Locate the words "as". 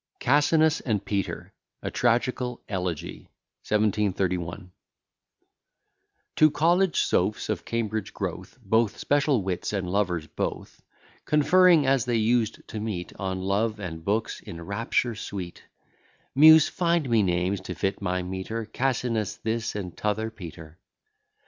11.85-12.05